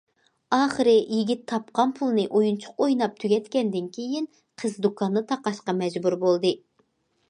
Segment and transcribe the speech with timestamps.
[0.55, 4.29] ئاخىرى يىگىت تاپقان پۇلنى ئويۇنچۇق ئويناپ تۈگەتكەندىن كېيىن،
[4.63, 6.61] قىز دۇكاننى تاقاشقا مەجبۇر بولدى.